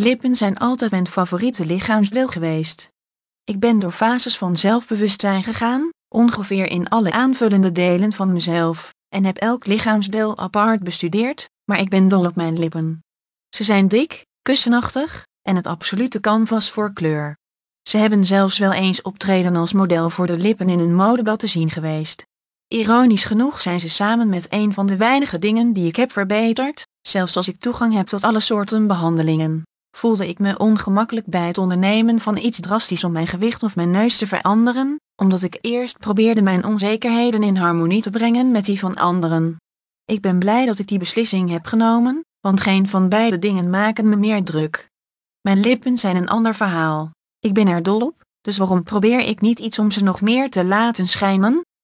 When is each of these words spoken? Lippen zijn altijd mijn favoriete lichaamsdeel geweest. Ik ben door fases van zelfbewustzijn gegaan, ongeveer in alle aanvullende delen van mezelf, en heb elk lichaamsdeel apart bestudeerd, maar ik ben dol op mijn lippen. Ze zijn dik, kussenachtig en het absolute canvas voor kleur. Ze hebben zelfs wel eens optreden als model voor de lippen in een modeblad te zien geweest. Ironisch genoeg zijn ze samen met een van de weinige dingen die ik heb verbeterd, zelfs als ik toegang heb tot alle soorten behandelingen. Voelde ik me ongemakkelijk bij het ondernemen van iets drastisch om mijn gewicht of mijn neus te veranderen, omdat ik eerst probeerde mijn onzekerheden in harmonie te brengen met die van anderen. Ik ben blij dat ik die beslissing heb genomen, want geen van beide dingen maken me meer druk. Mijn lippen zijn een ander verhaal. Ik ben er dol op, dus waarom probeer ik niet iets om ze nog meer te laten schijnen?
Lippen 0.00 0.34
zijn 0.34 0.58
altijd 0.58 0.90
mijn 0.90 1.08
favoriete 1.08 1.64
lichaamsdeel 1.64 2.28
geweest. 2.28 2.90
Ik 3.44 3.58
ben 3.58 3.78
door 3.78 3.90
fases 3.90 4.38
van 4.38 4.56
zelfbewustzijn 4.56 5.42
gegaan, 5.42 5.88
ongeveer 6.14 6.70
in 6.70 6.88
alle 6.88 7.12
aanvullende 7.12 7.72
delen 7.72 8.12
van 8.12 8.32
mezelf, 8.32 8.94
en 9.08 9.24
heb 9.24 9.36
elk 9.36 9.66
lichaamsdeel 9.66 10.38
apart 10.38 10.82
bestudeerd, 10.82 11.50
maar 11.64 11.80
ik 11.80 11.88
ben 11.88 12.08
dol 12.08 12.24
op 12.24 12.36
mijn 12.36 12.58
lippen. 12.58 13.04
Ze 13.48 13.64
zijn 13.64 13.88
dik, 13.88 14.26
kussenachtig 14.42 15.26
en 15.42 15.56
het 15.56 15.66
absolute 15.66 16.20
canvas 16.20 16.70
voor 16.70 16.92
kleur. 16.92 17.36
Ze 17.82 17.96
hebben 17.96 18.24
zelfs 18.24 18.58
wel 18.58 18.72
eens 18.72 19.02
optreden 19.02 19.56
als 19.56 19.72
model 19.72 20.10
voor 20.10 20.26
de 20.26 20.36
lippen 20.36 20.68
in 20.68 20.78
een 20.78 20.94
modeblad 20.94 21.38
te 21.38 21.46
zien 21.46 21.70
geweest. 21.70 22.26
Ironisch 22.68 23.24
genoeg 23.24 23.60
zijn 23.62 23.80
ze 23.80 23.88
samen 23.88 24.28
met 24.28 24.46
een 24.50 24.72
van 24.72 24.86
de 24.86 24.96
weinige 24.96 25.38
dingen 25.38 25.72
die 25.72 25.86
ik 25.86 25.96
heb 25.96 26.12
verbeterd, 26.12 26.86
zelfs 27.00 27.36
als 27.36 27.48
ik 27.48 27.56
toegang 27.56 27.94
heb 27.94 28.06
tot 28.06 28.24
alle 28.24 28.40
soorten 28.40 28.86
behandelingen. 28.86 29.64
Voelde 29.96 30.28
ik 30.28 30.38
me 30.38 30.58
ongemakkelijk 30.58 31.26
bij 31.26 31.46
het 31.46 31.58
ondernemen 31.58 32.20
van 32.20 32.36
iets 32.36 32.60
drastisch 32.60 33.04
om 33.04 33.12
mijn 33.12 33.26
gewicht 33.26 33.62
of 33.62 33.76
mijn 33.76 33.90
neus 33.90 34.18
te 34.18 34.26
veranderen, 34.26 34.96
omdat 35.16 35.42
ik 35.42 35.58
eerst 35.60 35.98
probeerde 35.98 36.42
mijn 36.42 36.64
onzekerheden 36.64 37.42
in 37.42 37.56
harmonie 37.56 38.02
te 38.02 38.10
brengen 38.10 38.50
met 38.50 38.64
die 38.64 38.78
van 38.78 38.94
anderen. 38.94 39.56
Ik 40.04 40.20
ben 40.20 40.38
blij 40.38 40.66
dat 40.66 40.78
ik 40.78 40.88
die 40.88 40.98
beslissing 40.98 41.50
heb 41.50 41.66
genomen, 41.66 42.24
want 42.40 42.60
geen 42.60 42.88
van 42.88 43.08
beide 43.08 43.38
dingen 43.38 43.70
maken 43.70 44.08
me 44.08 44.16
meer 44.16 44.44
druk. 44.44 44.88
Mijn 45.40 45.60
lippen 45.60 45.98
zijn 45.98 46.16
een 46.16 46.28
ander 46.28 46.54
verhaal. 46.54 47.10
Ik 47.38 47.52
ben 47.52 47.68
er 47.68 47.82
dol 47.82 48.00
op, 48.00 48.22
dus 48.40 48.58
waarom 48.58 48.82
probeer 48.82 49.20
ik 49.20 49.40
niet 49.40 49.58
iets 49.58 49.78
om 49.78 49.90
ze 49.90 50.02
nog 50.02 50.20
meer 50.20 50.50
te 50.50 50.64
laten 50.64 51.08
schijnen? 51.08 51.60